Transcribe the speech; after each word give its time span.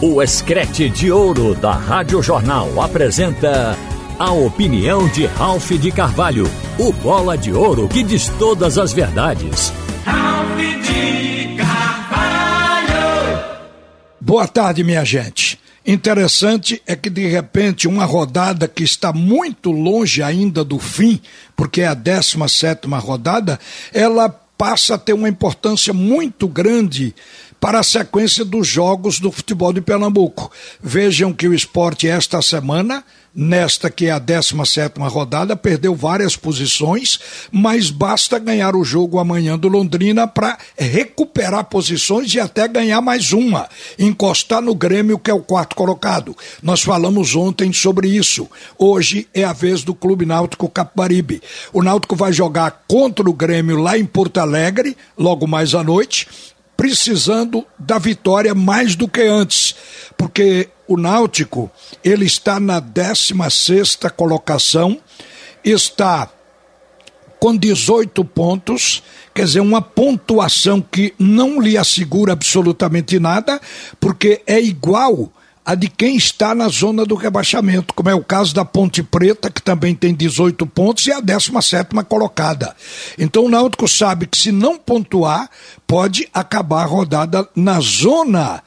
O 0.00 0.22
Escrete 0.22 0.88
de 0.88 1.10
Ouro 1.10 1.56
da 1.56 1.72
Rádio 1.72 2.22
Jornal 2.22 2.80
apresenta 2.80 3.76
a 4.16 4.30
opinião 4.30 5.08
de 5.08 5.26
Ralph 5.26 5.72
de 5.72 5.90
Carvalho, 5.90 6.48
o 6.78 6.92
bola 6.92 7.36
de 7.36 7.52
ouro 7.52 7.88
que 7.88 8.04
diz 8.04 8.28
todas 8.38 8.78
as 8.78 8.92
verdades. 8.92 9.72
Ralph 10.04 10.56
de 10.56 11.56
Carvalho! 11.56 12.88
Boa 14.20 14.46
tarde, 14.46 14.84
minha 14.84 15.04
gente. 15.04 15.58
Interessante 15.84 16.80
é 16.86 16.94
que 16.94 17.10
de 17.10 17.26
repente 17.26 17.88
uma 17.88 18.04
rodada 18.04 18.68
que 18.68 18.84
está 18.84 19.12
muito 19.12 19.72
longe 19.72 20.22
ainda 20.22 20.62
do 20.62 20.78
fim, 20.78 21.20
porque 21.56 21.80
é 21.80 21.88
a 21.88 21.94
17 21.94 22.86
rodada, 22.86 23.58
ela 23.92 24.28
passa 24.58 24.96
a 24.96 24.98
ter 24.98 25.12
uma 25.12 25.28
importância 25.28 25.92
muito 25.94 26.48
grande 26.48 27.14
para 27.60 27.80
a 27.80 27.82
sequência 27.82 28.44
dos 28.44 28.66
jogos 28.66 29.18
do 29.18 29.30
futebol 29.30 29.72
de 29.72 29.80
Pernambuco. 29.80 30.50
Vejam 30.82 31.32
que 31.32 31.48
o 31.48 31.54
esporte 31.54 32.08
esta 32.08 32.40
semana, 32.40 33.04
nesta 33.34 33.90
que 33.90 34.06
é 34.06 34.10
a 34.10 34.18
17 34.18 35.00
rodada, 35.00 35.56
perdeu 35.56 35.94
várias 35.94 36.36
posições, 36.36 37.18
mas 37.50 37.90
basta 37.90 38.38
ganhar 38.38 38.76
o 38.76 38.84
jogo 38.84 39.18
amanhã 39.18 39.58
do 39.58 39.68
Londrina 39.68 40.26
para 40.26 40.56
recuperar 40.76 41.64
posições 41.64 42.32
e 42.34 42.40
até 42.40 42.66
ganhar 42.68 43.00
mais 43.00 43.32
uma, 43.32 43.68
encostar 43.98 44.62
no 44.62 44.74
Grêmio, 44.74 45.18
que 45.18 45.30
é 45.30 45.34
o 45.34 45.42
quarto 45.42 45.74
colocado. 45.74 46.36
Nós 46.62 46.82
falamos 46.82 47.34
ontem 47.34 47.72
sobre 47.72 48.08
isso. 48.08 48.48
Hoje 48.78 49.28
é 49.34 49.44
a 49.44 49.52
vez 49.52 49.82
do 49.82 49.94
Clube 49.94 50.24
Náutico 50.24 50.68
Capibaribe. 50.68 51.42
O 51.72 51.82
Náutico 51.82 52.14
vai 52.14 52.32
jogar 52.32 52.84
contra 52.86 53.28
o 53.28 53.32
Grêmio 53.32 53.80
lá 53.80 53.98
em 53.98 54.04
Porto 54.04 54.38
Alegre, 54.38 54.96
logo 55.16 55.46
mais 55.46 55.74
à 55.74 55.82
noite 55.82 56.28
precisando 56.78 57.66
da 57.76 57.98
vitória 57.98 58.54
mais 58.54 58.94
do 58.94 59.08
que 59.08 59.22
antes, 59.22 59.74
porque 60.16 60.68
o 60.86 60.96
Náutico 60.96 61.68
ele 62.04 62.24
está 62.24 62.60
na 62.60 62.78
16 62.78 63.98
colocação, 64.16 64.96
está 65.64 66.30
com 67.40 67.56
18 67.56 68.24
pontos, 68.24 69.02
quer 69.34 69.44
dizer, 69.44 69.60
uma 69.60 69.82
pontuação 69.82 70.80
que 70.80 71.12
não 71.18 71.60
lhe 71.60 71.76
assegura 71.76 72.32
absolutamente 72.32 73.18
nada, 73.18 73.60
porque 73.98 74.40
é 74.46 74.60
igual 74.60 75.32
a 75.68 75.74
de 75.74 75.86
quem 75.86 76.16
está 76.16 76.54
na 76.54 76.66
zona 76.68 77.04
do 77.04 77.14
rebaixamento, 77.14 77.92
como 77.92 78.08
é 78.08 78.14
o 78.14 78.24
caso 78.24 78.54
da 78.54 78.64
Ponte 78.64 79.02
Preta, 79.02 79.50
que 79.50 79.60
também 79.60 79.94
tem 79.94 80.14
18 80.14 80.66
pontos 80.66 81.06
e 81.06 81.12
a 81.12 81.20
17 81.20 81.94
colocada. 82.08 82.74
Então 83.18 83.44
o 83.44 83.50
Náutico 83.50 83.86
sabe 83.86 84.26
que 84.26 84.38
se 84.38 84.50
não 84.50 84.78
pontuar, 84.78 85.50
pode 85.86 86.26
acabar 86.32 86.84
a 86.84 86.86
rodada 86.86 87.46
na 87.54 87.80
zona 87.80 88.62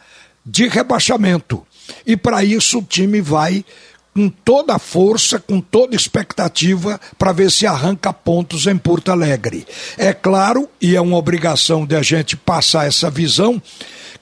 de 0.45 0.67
rebaixamento. 0.67 1.65
E 2.05 2.15
para 2.15 2.43
isso 2.43 2.77
o 2.77 2.83
time 2.83 3.19
vai 3.19 3.65
com 4.13 4.29
toda 4.29 4.75
a 4.75 4.79
força, 4.79 5.39
com 5.39 5.59
toda 5.59 5.95
expectativa 5.95 7.01
para 7.17 7.31
ver 7.31 7.49
se 7.49 7.65
arranca 7.65 8.13
pontos 8.13 8.67
em 8.67 8.77
Porto 8.77 9.11
Alegre. 9.11 9.65
É 9.97 10.13
claro, 10.13 10.69
e 10.79 10.95
é 10.95 11.01
uma 11.01 11.17
obrigação 11.17 11.83
de 11.83 11.95
a 11.95 12.03
gente 12.03 12.37
passar 12.37 12.85
essa 12.85 13.09
visão, 13.09 13.59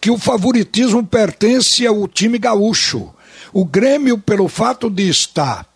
que 0.02 0.10
o 0.10 0.18
favoritismo 0.18 1.06
pertence 1.06 1.86
ao 1.86 2.08
time 2.08 2.38
gaúcho. 2.38 3.14
O 3.52 3.66
Grêmio, 3.66 4.18
pelo 4.18 4.48
fato 4.48 4.90
de 4.90 5.10
estar 5.10 5.68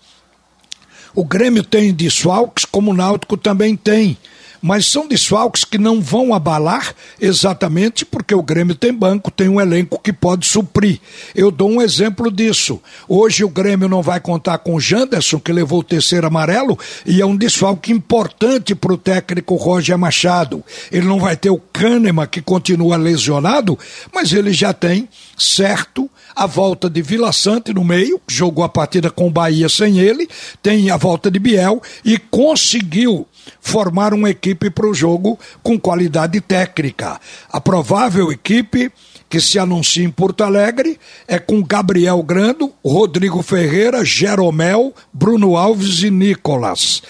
O 1.15 1.23
Grêmio 1.23 1.63
tem 1.63 1.93
desfalques, 1.93 2.65
como 2.65 2.91
o 2.91 2.93
Náutico 2.93 3.37
também 3.37 3.75
tem. 3.75 4.17
Mas 4.65 4.85
são 4.85 5.05
desfalques 5.05 5.65
que 5.65 5.77
não 5.77 5.99
vão 5.99 6.33
abalar 6.33 6.95
exatamente 7.19 8.05
porque 8.05 8.33
o 8.33 8.41
Grêmio 8.41 8.75
tem 8.75 8.93
banco, 8.93 9.29
tem 9.29 9.49
um 9.49 9.59
elenco 9.59 9.99
que 10.01 10.13
pode 10.13 10.45
suprir. 10.45 11.01
Eu 11.35 11.51
dou 11.51 11.69
um 11.69 11.81
exemplo 11.81 12.31
disso. 12.31 12.79
Hoje 13.09 13.43
o 13.43 13.49
Grêmio 13.49 13.89
não 13.89 14.01
vai 14.01 14.21
contar 14.21 14.59
com 14.59 14.75
o 14.75 14.79
Janderson, 14.79 15.37
que 15.37 15.51
levou 15.51 15.79
o 15.79 15.83
terceiro 15.83 16.27
amarelo, 16.27 16.79
e 17.05 17.21
é 17.21 17.25
um 17.25 17.35
desfalque 17.35 17.91
importante 17.91 18.73
para 18.73 18.93
o 18.93 18.97
técnico 18.97 19.55
Roger 19.55 19.97
Machado. 19.97 20.63
Ele 20.89 21.07
não 21.07 21.19
vai 21.19 21.35
ter 21.35 21.49
o 21.49 21.59
Kahneman, 21.59 22.25
que 22.25 22.41
continua 22.41 22.95
lesionado, 22.95 23.77
mas 24.13 24.31
ele 24.31 24.53
já 24.53 24.71
tem 24.71 25.09
certo 25.37 26.09
a 26.33 26.45
volta 26.45 26.89
de 26.89 27.01
Vila 27.01 27.31
Sante 27.31 27.73
no 27.73 27.83
meio, 27.83 28.19
jogou 28.27 28.63
a 28.63 28.69
partida 28.69 29.11
com 29.11 29.27
o 29.27 29.31
Bahia 29.31 29.67
sem 29.67 29.99
ele, 29.99 30.27
tem 30.61 30.89
a 30.89 30.97
volta 30.97 31.29
de 31.29 31.37
Biel 31.37 31.81
e 32.03 32.17
conseguiu 32.17 33.27
formar 33.59 34.13
uma 34.13 34.29
equipe 34.29 34.52
para 34.55 34.87
o 34.87 34.93
jogo 34.93 35.39
com 35.61 35.79
qualidade 35.79 36.39
técnica. 36.41 37.19
A 37.49 37.59
provável 37.59 38.31
equipe 38.31 38.91
que 39.29 39.41
se 39.41 39.57
anuncia 39.57 40.03
em 40.03 40.11
Porto 40.11 40.43
Alegre 40.43 40.99
é 41.27 41.39
com 41.39 41.63
Gabriel 41.63 42.21
Grando, 42.21 42.71
Rodrigo 42.85 43.41
Ferreira, 43.41 44.05
Jeromel, 44.05 44.93
Bruno 45.11 45.57
Alves 45.57 46.03
e 46.03 46.11
Nicolas. 46.11 47.01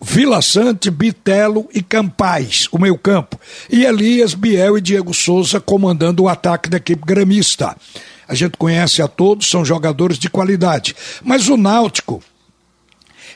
Vila 0.00 0.42
Sante, 0.42 0.90
Bitelo 0.90 1.66
e 1.72 1.82
Campais, 1.82 2.68
o 2.70 2.78
meio 2.78 2.98
campo. 2.98 3.40
E 3.70 3.84
Elias, 3.84 4.34
Biel 4.34 4.76
e 4.76 4.80
Diego 4.80 5.14
Souza 5.14 5.60
comandando 5.60 6.24
o 6.24 6.28
ataque 6.28 6.68
da 6.68 6.76
equipe 6.76 7.02
gremista. 7.06 7.76
A 8.28 8.34
gente 8.34 8.56
conhece 8.56 9.00
a 9.00 9.08
todos, 9.08 9.48
são 9.48 9.64
jogadores 9.64 10.18
de 10.18 10.28
qualidade. 10.28 10.94
Mas 11.22 11.48
o 11.48 11.56
Náutico, 11.56 12.22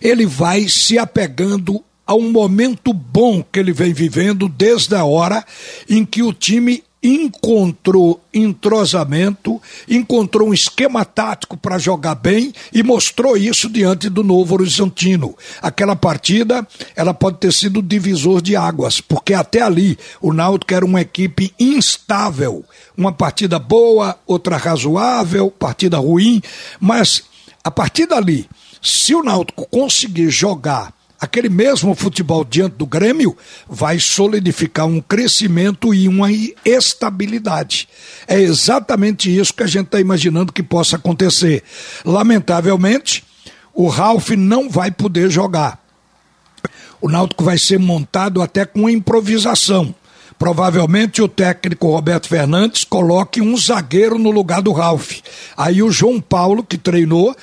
ele 0.01 0.27
vai 0.27 0.69
se 0.69 0.99
apegando 0.99 1.83
a 2.09 2.15
um 2.15 2.33
momento 2.33 2.95
bom 2.95 3.43
que 3.43 3.59
ele 3.59 3.71
vem 3.71 3.93
vivendo 3.93 4.49
desde 4.49 4.95
a 4.95 5.05
hora 5.05 5.45
em 5.87 6.07
que 6.07 6.23
o 6.23 6.33
time 6.33 6.83
encontrou 7.03 8.19
entrosamento, 8.33 9.61
encontrou 9.87 10.49
um 10.49 10.55
esquema 10.55 11.05
tático 11.05 11.55
para 11.55 11.79
jogar 11.79 12.15
bem 12.15 12.51
e 12.73 12.83
mostrou 12.83 13.37
isso 13.37 13.69
diante 13.69 14.09
do 14.09 14.25
Novo 14.25 14.55
Horizontino. 14.55 15.37
Aquela 15.61 15.95
partida, 15.95 16.67
ela 16.97 17.13
pode 17.13 17.37
ter 17.37 17.53
sido 17.53 17.83
divisor 17.83 18.41
de 18.41 18.57
águas, 18.57 19.03
porque 19.03 19.35
até 19.35 19.61
ali 19.61 19.99
o 20.19 20.33
Náutico 20.33 20.73
era 20.73 20.87
uma 20.87 21.03
equipe 21.03 21.53
instável, 21.61 22.65
uma 22.97 23.13
partida 23.13 23.59
boa, 23.59 24.19
outra 24.27 24.57
razoável, 24.57 25.51
partida 25.51 25.99
ruim, 25.99 26.41
mas 26.81 27.23
a 27.63 27.71
partir 27.71 28.07
dali, 28.07 28.49
se 28.83 29.15
o 29.15 29.23
Náutico 29.23 29.69
conseguir 29.69 30.31
jogar 30.31 30.98
aquele 31.21 31.49
mesmo 31.49 31.95
futebol 31.95 32.45
diante 32.45 32.77
do 32.77 32.87
Grêmio 32.87 33.37
vai 33.69 33.99
solidificar 33.99 34.87
um 34.87 35.01
crescimento 35.01 35.93
e 35.93 36.07
uma 36.09 36.29
estabilidade. 36.65 37.89
É 38.27 38.41
exatamente 38.41 39.35
isso 39.35 39.55
que 39.55 39.63
a 39.63 39.67
gente 39.67 39.87
está 39.87 40.01
imaginando 40.01 40.53
que 40.53 40.63
possa 40.63 40.97
acontecer. 40.97 41.63
Lamentavelmente, 42.05 43.25
o 43.75 43.89
Ralph 43.89 44.31
não 44.31 44.69
vai 44.69 44.91
poder 44.91 45.31
jogar. 45.31 45.83
O 47.01 47.09
Náutico 47.09 47.45
vai 47.45 47.59
ser 47.59 47.79
montado 47.79 48.43
até 48.43 48.65
com 48.65 48.91
improvisação. 48.91 49.95
Provavelmente 50.39 51.21
o 51.21 51.29
técnico 51.29 51.91
Roberto 51.91 52.29
Fernandes 52.29 52.85
coloque 52.85 53.41
um 53.41 53.57
zagueiro 53.57 54.19
no 54.19 54.31
lugar 54.31 54.63
do 54.63 54.73
Ralph. 54.73 55.19
Aí 55.57 55.83
o 55.83 55.91
João 55.91 56.21
Paulo, 56.21 56.63
que 56.63 56.79
treinou, 56.79 57.37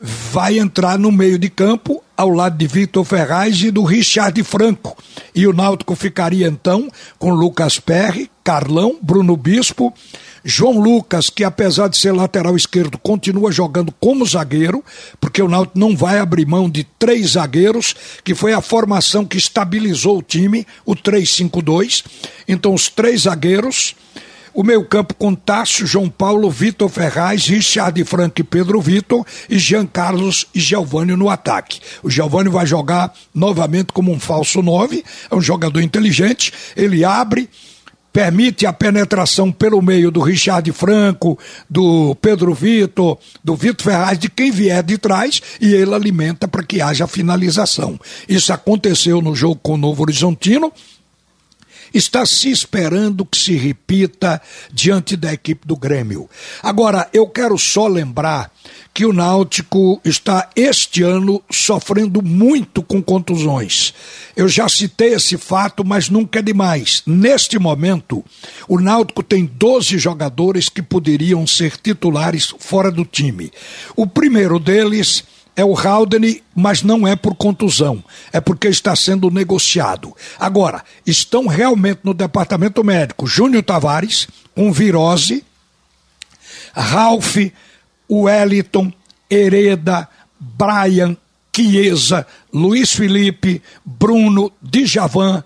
vai 0.00 0.58
entrar 0.58 0.98
no 0.98 1.10
meio 1.10 1.38
de 1.38 1.48
campo 1.48 2.02
ao 2.16 2.30
lado 2.30 2.56
de 2.56 2.66
Vitor 2.66 3.04
Ferraz 3.04 3.60
e 3.62 3.70
do 3.70 3.84
Richard 3.84 4.42
Franco. 4.42 4.96
E 5.34 5.46
o 5.46 5.52
Náutico 5.52 5.94
ficaria 5.94 6.48
então 6.48 6.90
com 7.18 7.30
Lucas 7.30 7.78
Perry, 7.78 8.30
Carlão, 8.42 8.98
Bruno 9.00 9.36
Bispo, 9.36 9.92
João 10.44 10.80
Lucas, 10.80 11.30
que 11.30 11.44
apesar 11.44 11.88
de 11.88 11.96
ser 11.96 12.12
lateral 12.12 12.56
esquerdo, 12.56 12.96
continua 12.98 13.52
jogando 13.52 13.92
como 14.00 14.24
zagueiro, 14.24 14.84
porque 15.20 15.42
o 15.42 15.48
Náutico 15.48 15.78
não 15.78 15.96
vai 15.96 16.18
abrir 16.18 16.46
mão 16.46 16.70
de 16.70 16.84
três 16.98 17.30
zagueiros, 17.32 17.94
que 18.24 18.34
foi 18.34 18.52
a 18.52 18.60
formação 18.60 19.24
que 19.24 19.36
estabilizou 19.36 20.18
o 20.18 20.22
time, 20.22 20.66
o 20.86 20.94
3-5-2. 20.94 22.04
Então 22.48 22.72
os 22.72 22.88
três 22.88 23.22
zagueiros 23.22 23.94
o 24.52 24.62
meio 24.62 24.84
campo 24.84 25.14
com 25.14 25.34
Tássio, 25.34 25.86
João 25.86 26.08
Paulo, 26.08 26.50
Vitor 26.50 26.88
Ferraz, 26.88 27.46
Richard 27.46 28.02
Frank 28.04 28.40
e 28.40 28.44
Pedro 28.44 28.80
Vitor 28.80 29.24
e 29.48 29.58
Jean 29.58 29.86
Carlos 29.86 30.46
e 30.54 30.60
Giovanni 30.60 31.16
no 31.16 31.28
ataque. 31.28 31.80
O 32.02 32.10
Giovanni 32.10 32.48
vai 32.48 32.66
jogar 32.66 33.12
novamente 33.34 33.92
como 33.92 34.12
um 34.12 34.20
falso 34.20 34.62
9, 34.62 35.04
é 35.30 35.34
um 35.34 35.40
jogador 35.40 35.80
inteligente, 35.80 36.52
ele 36.76 37.04
abre, 37.04 37.48
permite 38.12 38.66
a 38.66 38.72
penetração 38.72 39.52
pelo 39.52 39.80
meio 39.80 40.10
do 40.10 40.20
Richard 40.20 40.70
Franco, 40.72 41.38
do 41.68 42.14
Pedro 42.16 42.54
Vitor, 42.54 43.18
do 43.44 43.54
Vitor 43.54 43.84
Ferraz, 43.84 44.18
de 44.18 44.28
quem 44.28 44.50
vier 44.50 44.82
de 44.82 44.98
trás, 44.98 45.40
e 45.60 45.72
ele 45.72 45.94
alimenta 45.94 46.48
para 46.48 46.62
que 46.62 46.80
haja 46.80 47.06
finalização. 47.06 47.98
Isso 48.28 48.52
aconteceu 48.52 49.20
no 49.22 49.36
jogo 49.36 49.60
com 49.62 49.74
o 49.74 49.78
Novo 49.78 50.02
Horizontino, 50.02 50.72
está 51.92 52.24
se 52.26 52.50
esperando 52.50 53.24
que 53.24 53.38
se 53.38 53.56
repita 53.56 54.40
diante 54.72 55.16
da 55.16 55.32
equipe 55.32 55.66
do 55.66 55.76
Grêmio. 55.76 56.28
Agora, 56.62 57.08
eu 57.12 57.26
quero 57.28 57.56
só 57.58 57.86
lembrar 57.86 58.50
que 58.98 59.06
o 59.06 59.12
Náutico 59.12 60.00
está 60.04 60.50
este 60.56 61.04
ano 61.04 61.40
sofrendo 61.50 62.20
muito 62.20 62.82
com 62.82 63.00
contusões. 63.00 63.94
Eu 64.36 64.48
já 64.48 64.68
citei 64.68 65.14
esse 65.14 65.36
fato, 65.36 65.84
mas 65.84 66.10
nunca 66.10 66.40
é 66.40 66.42
demais. 66.42 67.02
Neste 67.06 67.60
momento, 67.60 68.24
o 68.66 68.80
Náutico 68.80 69.22
tem 69.22 69.46
12 69.46 69.98
jogadores 69.98 70.68
que 70.68 70.82
poderiam 70.82 71.46
ser 71.46 71.76
titulares 71.76 72.52
fora 72.58 72.90
do 72.90 73.04
time. 73.04 73.52
O 73.94 74.04
primeiro 74.04 74.58
deles 74.58 75.22
é 75.58 75.64
o 75.64 75.76
Haldane, 75.76 76.40
mas 76.54 76.84
não 76.84 77.04
é 77.04 77.16
por 77.16 77.34
contusão, 77.34 78.02
é 78.32 78.40
porque 78.40 78.68
está 78.68 78.94
sendo 78.94 79.28
negociado. 79.28 80.14
Agora, 80.38 80.84
estão 81.04 81.48
realmente 81.48 81.98
no 82.04 82.14
departamento 82.14 82.84
médico 82.84 83.26
Júnior 83.26 83.64
Tavares, 83.64 84.28
com 84.54 84.72
virose, 84.72 85.44
Ralph, 86.72 87.38
Wellington, 88.08 88.92
Hereda, 89.28 90.08
Brian, 90.38 91.16
Chiesa, 91.52 92.24
Luiz 92.54 92.92
Felipe, 92.92 93.60
Bruno, 93.84 94.52
Djavan, 94.62 95.42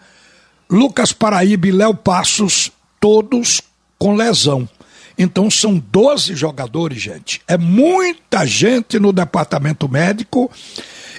Lucas 0.68 1.14
Paraíba 1.14 1.68
e 1.68 1.72
Léo 1.72 1.94
Passos, 1.94 2.70
todos 3.00 3.62
com 3.98 4.14
lesão. 4.14 4.68
Então 5.18 5.50
são 5.50 5.78
12 5.78 6.34
jogadores, 6.34 7.00
gente. 7.00 7.40
É 7.46 7.56
muita 7.56 8.46
gente 8.46 8.98
no 8.98 9.12
departamento 9.12 9.88
médico 9.88 10.50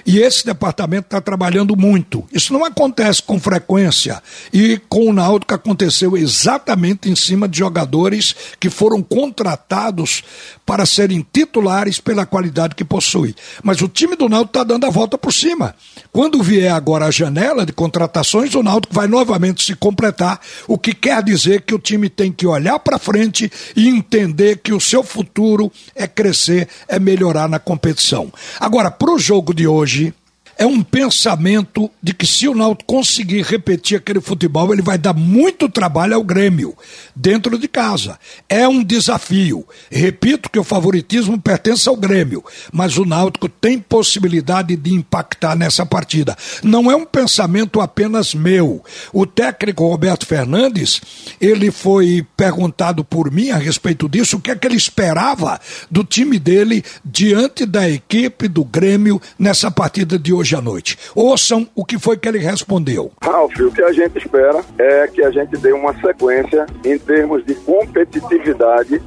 e 0.06 0.18
esse 0.18 0.44
departamento 0.44 1.06
está 1.06 1.20
trabalhando 1.20 1.76
muito. 1.76 2.24
Isso 2.32 2.52
não 2.52 2.64
acontece 2.64 3.22
com 3.22 3.40
frequência. 3.40 4.22
E 4.52 4.78
com 4.88 5.08
o 5.08 5.12
Náutico 5.12 5.54
aconteceu 5.54 6.16
exatamente 6.16 7.10
em 7.10 7.16
cima 7.16 7.48
de 7.48 7.58
jogadores 7.58 8.34
que 8.60 8.68
foram 8.68 9.02
contratados 9.02 10.22
para 10.66 10.86
serem 10.86 11.24
titulares 11.32 12.00
pela 12.00 12.26
qualidade 12.26 12.74
que 12.74 12.84
possui. 12.84 13.34
Mas 13.62 13.80
o 13.80 13.88
time 13.88 14.16
do 14.16 14.28
Náutico 14.28 14.58
está 14.58 14.64
dando 14.64 14.86
a 14.86 14.90
volta 14.90 15.16
por 15.16 15.32
cima. 15.32 15.74
Quando 16.12 16.42
vier 16.42 16.72
agora 16.72 17.06
a 17.06 17.10
janela 17.10 17.64
de 17.64 17.72
contratações, 17.72 18.54
o 18.54 18.62
Náutico 18.62 18.94
vai 18.94 19.06
novamente 19.06 19.64
se 19.64 19.74
completar, 19.74 20.40
o 20.68 20.78
que 20.78 20.94
quer 20.94 21.22
dizer 21.22 21.62
que 21.62 21.74
o 21.74 21.78
time 21.78 22.08
tem 22.08 22.30
que 22.30 22.46
olhar 22.46 22.78
para 22.78 22.98
frente 22.98 23.50
e 23.74 23.88
entender 23.88 24.58
que 24.58 24.72
o 24.72 24.80
seu 24.80 25.02
futuro 25.02 25.72
é 25.94 26.06
crescer, 26.06 26.68
é 26.88 26.98
melhorar 26.98 27.48
na 27.48 27.58
competição. 27.58 28.32
Agora, 28.60 28.90
para 28.90 29.12
o 29.12 29.18
jogo 29.18 29.52
de 29.54 29.66
hoje, 29.66 29.93
réagit 29.94 30.12
é 30.56 30.64
um 30.66 30.82
pensamento 30.82 31.90
de 32.02 32.14
que 32.14 32.26
se 32.26 32.46
o 32.48 32.54
Náutico 32.54 32.94
conseguir 32.94 33.42
repetir 33.42 33.98
aquele 33.98 34.20
futebol, 34.20 34.72
ele 34.72 34.82
vai 34.82 34.96
dar 34.96 35.12
muito 35.12 35.68
trabalho 35.68 36.14
ao 36.14 36.22
Grêmio, 36.22 36.76
dentro 37.14 37.58
de 37.58 37.66
casa. 37.66 38.18
É 38.48 38.68
um 38.68 38.82
desafio. 38.82 39.66
Repito 39.90 40.48
que 40.48 40.58
o 40.58 40.64
favoritismo 40.64 41.40
pertence 41.40 41.88
ao 41.88 41.96
Grêmio, 41.96 42.44
mas 42.72 42.96
o 42.96 43.04
Náutico 43.04 43.48
tem 43.48 43.78
possibilidade 43.78 44.76
de 44.76 44.92
impactar 44.92 45.56
nessa 45.56 45.84
partida. 45.84 46.36
Não 46.62 46.90
é 46.90 46.96
um 46.96 47.04
pensamento 47.04 47.80
apenas 47.80 48.34
meu. 48.34 48.84
O 49.12 49.26
técnico 49.26 49.88
Roberto 49.88 50.26
Fernandes, 50.26 51.00
ele 51.40 51.70
foi 51.70 52.24
perguntado 52.36 53.04
por 53.04 53.30
mim 53.30 53.50
a 53.50 53.56
respeito 53.56 54.08
disso, 54.08 54.36
o 54.36 54.40
que 54.40 54.50
é 54.50 54.56
que 54.56 54.66
ele 54.66 54.76
esperava 54.76 55.60
do 55.90 56.04
time 56.04 56.38
dele 56.38 56.84
diante 57.04 57.66
da 57.66 57.88
equipe 57.88 58.46
do 58.48 58.64
Grêmio 58.64 59.20
nessa 59.38 59.70
partida 59.70 60.18
de 60.18 60.32
hoje 60.32 60.43
hoje 60.44 60.54
à 60.54 60.60
noite. 60.60 60.98
Ouçam 61.14 61.66
o 61.74 61.84
que 61.86 61.98
foi 61.98 62.18
que 62.18 62.28
ele 62.28 62.38
respondeu. 62.38 63.10
Ralf, 63.22 63.58
o 63.58 63.72
que 63.72 63.82
a 63.82 63.92
gente 63.92 64.18
espera 64.18 64.62
é 64.78 65.08
que 65.08 65.24
a 65.24 65.30
gente 65.30 65.56
dê 65.56 65.72
uma 65.72 65.98
sequência 66.00 66.66
em 66.84 66.98
termos 66.98 67.44
de 67.46 67.54
competitividade 67.54 69.00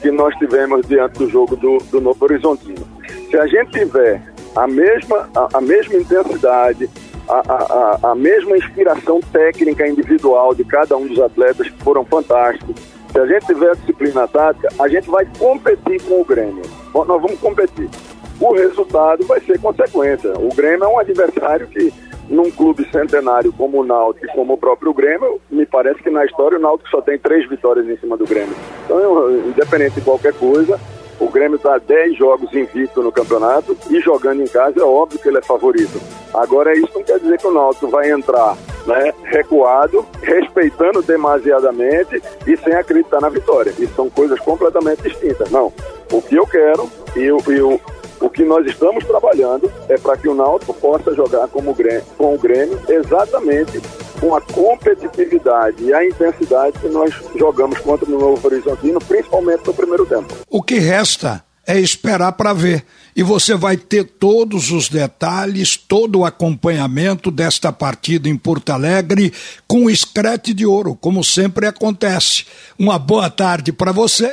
que 0.00 0.10
nós 0.10 0.34
tivemos 0.36 0.86
diante 0.86 1.18
do 1.18 1.28
jogo 1.28 1.56
do, 1.56 1.76
do 1.90 2.00
Novo 2.00 2.24
Horizontino. 2.24 2.88
Se 3.30 3.36
a 3.36 3.46
gente 3.46 3.72
tiver 3.72 4.22
a 4.56 4.66
mesma, 4.66 5.28
a, 5.36 5.58
a 5.58 5.60
mesma 5.60 5.96
intensidade, 5.96 6.88
a, 7.28 7.34
a, 7.34 8.10
a, 8.12 8.14
mesma 8.14 8.56
inspiração 8.56 9.20
técnica 9.30 9.86
individual 9.86 10.54
de 10.54 10.64
cada 10.64 10.96
um 10.96 11.06
dos 11.06 11.20
atletas 11.20 11.68
que 11.68 11.82
foram 11.82 12.02
fantásticos, 12.06 12.74
se 13.12 13.18
a 13.18 13.26
gente 13.26 13.44
tiver 13.44 13.76
disciplina 13.76 14.26
tática, 14.26 14.68
a 14.78 14.88
gente 14.88 15.10
vai 15.10 15.26
competir 15.38 16.00
com 16.02 16.22
o 16.22 16.24
Grêmio. 16.24 16.62
Nós 16.94 17.06
vamos 17.06 17.38
competir 17.38 17.90
o 18.40 18.52
resultado 18.52 19.24
vai 19.26 19.40
ser 19.40 19.58
consequência. 19.60 20.32
O 20.38 20.54
Grêmio 20.54 20.84
é 20.84 20.88
um 20.88 20.98
adversário 20.98 21.66
que, 21.66 21.92
num 22.28 22.50
clube 22.50 22.88
centenário 22.90 23.52
como 23.52 23.80
o 23.80 23.84
Náutico 23.84 24.26
e 24.26 24.34
como 24.34 24.54
o 24.54 24.58
próprio 24.58 24.92
Grêmio, 24.94 25.40
me 25.50 25.66
parece 25.66 26.02
que 26.02 26.10
na 26.10 26.24
história 26.24 26.58
o 26.58 26.60
Náutico 26.60 26.90
só 26.90 27.00
tem 27.00 27.18
três 27.18 27.48
vitórias 27.48 27.88
em 27.88 27.96
cima 27.96 28.16
do 28.16 28.24
Grêmio. 28.24 28.54
Então, 28.84 29.30
independente 29.48 29.96
de 29.96 30.00
qualquer 30.02 30.34
coisa, 30.34 30.78
o 31.20 31.28
Grêmio 31.28 31.56
está 31.56 31.78
10 31.78 32.16
jogos 32.16 32.52
invicto 32.54 33.02
no 33.02 33.10
campeonato 33.10 33.76
e 33.90 34.00
jogando 34.00 34.40
em 34.40 34.46
casa 34.46 34.80
é 34.80 34.84
óbvio 34.84 35.18
que 35.18 35.28
ele 35.28 35.38
é 35.38 35.42
favorito. 35.42 36.00
Agora, 36.32 36.72
isso 36.76 36.90
não 36.94 37.02
quer 37.02 37.18
dizer 37.18 37.38
que 37.38 37.46
o 37.46 37.52
Náutico 37.52 37.88
vai 37.88 38.10
entrar 38.10 38.56
né, 38.86 39.12
recuado, 39.24 40.06
respeitando 40.22 41.02
demasiadamente 41.02 42.22
e 42.46 42.56
sem 42.56 42.74
acreditar 42.74 43.20
na 43.20 43.28
vitória. 43.28 43.70
Isso 43.70 43.94
são 43.94 44.08
coisas 44.08 44.38
completamente 44.40 45.02
distintas. 45.02 45.50
Não. 45.50 45.72
O 46.12 46.22
que 46.22 46.36
eu 46.36 46.46
quero 46.46 46.88
e 47.16 47.30
o, 47.32 47.38
e 47.48 47.60
o, 47.60 47.80
o 48.20 48.28
que 48.28 48.44
nós 48.44 48.66
estamos 48.66 49.04
trabalhando 49.04 49.70
é 49.88 49.96
para 49.96 50.16
que 50.16 50.28
o 50.28 50.34
Náutico 50.34 50.74
possa 50.74 51.14
jogar 51.14 51.48
como 51.48 51.74
Grêmio, 51.74 52.04
com 52.16 52.34
o 52.34 52.38
Grêmio 52.38 52.80
exatamente 52.88 53.80
com 54.20 54.34
a 54.34 54.40
competitividade 54.40 55.82
e 55.84 55.94
a 55.94 56.04
intensidade 56.04 56.78
que 56.78 56.88
nós 56.88 57.14
jogamos 57.36 57.78
contra 57.78 58.08
o 58.10 58.18
Novo 58.18 58.46
Horizontino, 58.46 58.98
principalmente 58.98 59.66
no 59.66 59.74
primeiro 59.74 60.04
tempo. 60.06 60.34
O 60.48 60.62
que 60.62 60.78
resta 60.78 61.44
é 61.68 61.78
esperar 61.78 62.32
para 62.32 62.54
ver. 62.54 62.82
E 63.14 63.22
você 63.22 63.54
vai 63.54 63.76
ter 63.76 64.04
todos 64.04 64.70
os 64.70 64.88
detalhes, 64.88 65.76
todo 65.76 66.20
o 66.20 66.24
acompanhamento 66.24 67.30
desta 67.30 67.70
partida 67.70 68.26
em 68.26 68.36
Porto 68.36 68.70
Alegre 68.70 69.32
com 69.66 69.84
o 69.84 69.90
escrete 69.90 70.54
de 70.54 70.64
ouro, 70.64 70.96
como 70.98 71.22
sempre 71.22 71.66
acontece. 71.66 72.46
Uma 72.78 72.98
boa 72.98 73.28
tarde 73.28 73.70
para 73.70 73.92
você. 73.92 74.32